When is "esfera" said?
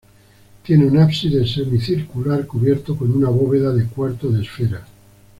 4.41-4.83